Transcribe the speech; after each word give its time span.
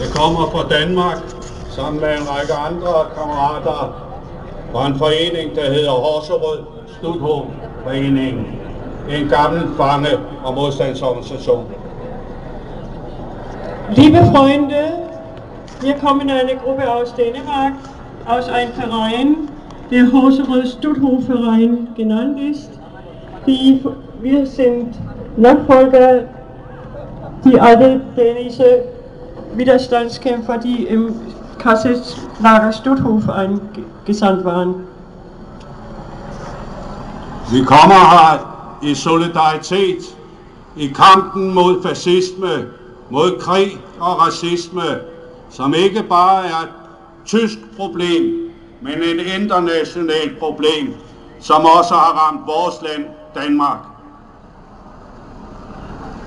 Jeg 0.00 0.08
kommer 0.14 0.50
fra 0.52 0.68
Danmark 0.78 1.18
sammen 1.68 2.00
med 2.00 2.08
en 2.08 2.26
række 2.30 2.54
andre 2.68 2.94
kammerater 3.16 4.04
fra 4.72 4.86
en 4.86 4.94
forening, 4.94 5.54
der 5.54 5.72
hedder 5.72 5.90
Horserød 5.90 6.58
Studhof-foreningen. 6.98 8.46
En 9.10 9.28
gammel 9.28 9.62
fange- 9.76 10.18
og 10.44 10.54
modstandsorganisation. 10.54 11.64
Liebe 13.90 14.18
Freunde, 14.34 14.82
wir 15.82 15.94
kommen 16.06 16.30
eine 16.30 16.58
Gruppe 16.64 16.92
aus 16.92 17.08
Dänemark, 17.08 17.72
aus 18.26 18.48
einem 18.48 18.72
Verein, 18.72 19.48
der 19.90 20.12
Horserød 20.12 20.66
Studhofverein 20.66 21.88
genannt 21.96 22.40
ist. 22.50 22.70
Die, 23.46 23.84
wir 24.22 24.46
sind 24.46 24.94
Nachfolger, 25.36 26.20
die 27.44 27.60
alle 27.60 28.00
dänische 28.16 28.97
Widerstandskämpfer, 29.58 30.58
die 30.58 30.84
im 30.86 31.14
KZ-Lager 31.58 32.72
Stutthof 32.72 33.28
eingesandt 33.28 34.44
waren. 34.44 34.74
Vi 37.50 37.64
kommer 37.64 38.10
her 38.10 38.38
i 38.82 38.94
solidaritet 38.94 40.16
i 40.76 40.86
kampen 40.86 41.54
mod 41.54 41.82
fascisme, 41.82 42.66
mod 43.10 43.40
krig 43.40 43.80
og 44.00 44.26
racisme, 44.26 45.00
som 45.50 45.74
ikke 45.74 46.02
bare 46.02 46.44
er 46.44 46.62
et 46.62 46.72
tysk 47.24 47.58
problem, 47.76 48.50
men 48.80 48.92
et 48.92 49.40
internationalt 49.40 50.38
problem, 50.38 50.94
som 51.40 51.64
også 51.78 51.94
har 51.94 52.26
ramt 52.26 52.40
vores 52.46 52.74
land, 52.82 53.04
Danmark. 53.34 53.78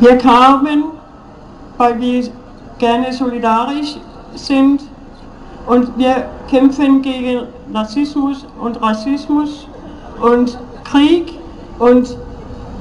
Wir 0.00 0.18
kamen, 0.18 0.84
weil 1.78 2.00
wir 2.00 2.22
gerne 2.78 3.12
solidarisch 3.12 3.96
sind 4.34 4.82
und 5.66 5.98
wir 5.98 6.28
kämpfen 6.50 7.02
gegen 7.02 7.48
Narzissmus 7.72 8.46
und 8.60 8.80
Rassismus 8.82 9.66
und 10.20 10.58
Krieg 10.84 11.38
und 11.78 12.16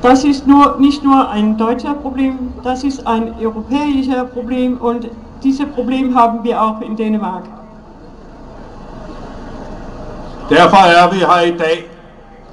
das 0.02 0.24
ist 0.24 0.46
nur, 0.46 0.76
nicht 0.80 1.04
nur 1.04 1.30
ein 1.30 1.58
deutscher 1.58 1.94
Problem, 1.94 2.54
das 2.64 2.84
ist 2.84 3.08
ein 3.08 3.34
europäischer 3.42 4.26
Problem 4.26 4.78
und 4.78 5.10
dieses 5.44 5.66
Problem 5.68 6.16
haben 6.16 6.44
wir 6.44 6.62
auch 6.62 6.82
in 6.82 6.96
Dänemark. 6.96 7.44
Derfor 10.50 10.78
er 10.78 11.12
vi 11.12 11.20
her 11.20 11.48
i 11.48 11.58
dag 11.58 11.90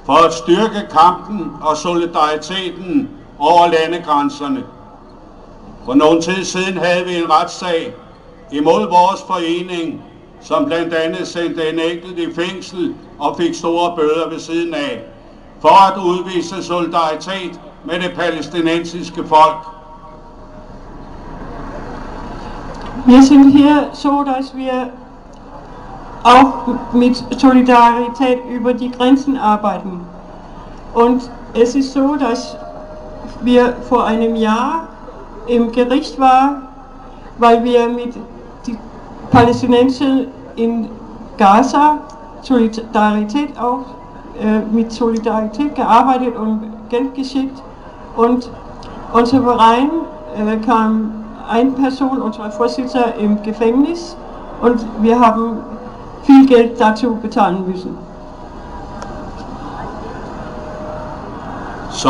for 0.03 0.25
at 0.25 0.33
styrke 0.33 0.87
kampen 0.89 1.51
og 1.61 1.77
solidariteten 1.77 3.09
over 3.39 3.67
landegrænserne. 3.67 4.63
For 5.85 5.93
nogen 5.93 6.21
tid 6.21 6.43
siden 6.43 6.77
havde 6.77 7.05
vi 7.05 7.15
en 7.15 7.31
retssag 7.31 7.93
imod 8.51 8.81
vores 8.81 9.21
forening, 9.27 10.01
som 10.41 10.65
blandt 10.65 10.93
andet 10.93 11.27
sendte 11.27 11.69
en 11.69 11.79
enkelt 11.79 12.19
i 12.19 12.33
fængsel 12.33 12.95
og 13.19 13.37
fik 13.37 13.55
store 13.55 13.95
bøder 13.95 14.29
ved 14.29 14.39
siden 14.39 14.73
af, 14.73 15.01
for 15.61 15.91
at 15.91 15.97
udvise 15.97 16.63
solidaritet 16.63 17.59
med 17.85 17.99
det 17.99 18.11
palæstinensiske 18.15 19.23
folk. 19.27 19.57
Wir 23.05 23.21
sind 23.21 23.51
hier 23.51 23.89
so, 23.93 24.23
dass 24.23 24.55
wir 24.55 24.87
auch 26.23 26.75
mit 26.93 27.23
Solidarität 27.37 28.37
über 28.49 28.73
die 28.73 28.91
Grenzen 28.91 29.37
arbeiten. 29.37 30.01
Und 30.93 31.29
es 31.53 31.75
ist 31.75 31.93
so, 31.93 32.15
dass 32.15 32.57
wir 33.41 33.73
vor 33.89 34.05
einem 34.05 34.35
Jahr 34.35 34.87
im 35.47 35.71
Gericht 35.71 36.19
waren, 36.19 36.63
weil 37.37 37.63
wir 37.63 37.87
mit 37.89 38.15
den 38.67 38.77
Palästinensern 39.31 40.27
in 40.55 40.89
Gaza 41.37 41.97
Solidarität 42.41 43.57
auch 43.57 43.85
äh, 44.39 44.59
mit 44.71 44.91
Solidarität 44.91 45.75
gearbeitet 45.75 46.35
und 46.35 46.61
Geld 46.89 47.15
geschickt 47.15 47.61
und 48.15 48.49
unser 49.13 49.41
Verein 49.41 49.89
äh, 50.35 50.57
kam 50.57 51.23
eine 51.49 51.71
Person, 51.71 52.21
unser 52.21 52.51
Vorsitzender, 52.51 53.15
im 53.15 53.41
Gefängnis 53.43 54.15
und 54.61 54.85
wir 55.01 55.19
haben 55.19 55.57
viel 56.23 56.45
Geld 56.45 56.79
dazu 56.79 57.15
bezahlen 57.15 57.65
müssen. 57.67 57.97
Så 61.93 62.09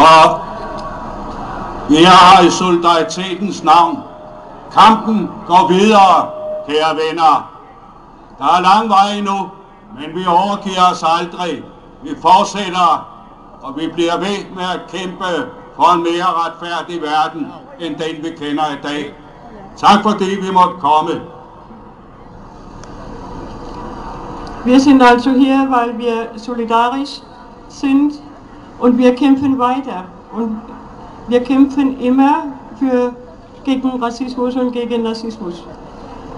vi 1.94 2.04
er 2.04 2.42
i 2.48 2.50
solidaritetens 2.50 3.64
navn. 3.64 4.00
Kampen 4.72 5.30
går 5.48 5.68
videre, 5.68 6.30
kære 6.68 6.96
venner. 6.96 7.52
Der 8.40 8.46
er 8.46 8.62
lang 8.62 8.90
vej 8.90 9.18
endnu, 9.18 9.50
men 9.96 10.20
vi 10.20 10.26
overgiver 10.26 10.92
os 10.92 11.04
aldrig. 11.08 11.64
Vi 12.04 12.10
fortsætter, 12.22 13.08
og 13.62 13.78
vi 13.78 13.88
bliver 13.94 14.18
ved 14.18 14.56
med 14.56 14.64
at 14.64 14.82
kæmpe 14.92 15.26
for 15.76 15.94
en 15.94 16.04
mere 16.04 16.26
retfærdig 16.26 17.02
verden, 17.02 17.48
end 17.80 17.96
den 17.96 18.24
vi 18.24 18.30
kender 18.46 18.64
i 18.64 18.82
dag. 18.84 19.14
Tak 19.78 20.04
fordi 20.04 20.26
vi 20.26 20.52
måtte 20.52 20.76
komme. 20.80 21.22
Wir 24.66 24.80
sind 24.80 25.02
also 25.02 25.30
hier, 25.30 25.68
weil 25.70 25.98
wir 25.98 26.28
solidarisch 26.38 27.22
sind 27.70 28.14
und 28.80 28.98
wir 28.98 29.16
kämpfen 29.16 29.60
weiter. 29.60 30.04
Und 30.34 30.58
wir 31.28 31.44
kämpfen 31.44 32.00
immer 32.00 32.46
für, 32.80 33.14
gegen 33.64 34.02
Rassismus 34.02 34.56
und 34.56 34.72
gegen 34.72 35.04
Narzissmus. 35.04 35.64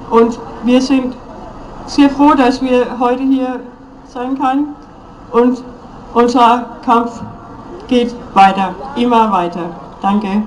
Und 0.10 0.40
wir 0.64 0.82
sind 0.82 1.16
sehr 1.88 2.10
froh, 2.10 2.34
dass 2.36 2.62
wir 2.62 3.00
heute 3.00 3.24
hier 3.24 3.60
sein 4.08 4.38
können 4.38 4.76
und 5.32 5.64
unser 6.14 6.78
Kampf 6.86 7.22
geht 7.88 8.16
weiter, 8.34 8.74
immer 8.96 9.32
weiter. 9.32 9.70
Danke. 10.02 10.44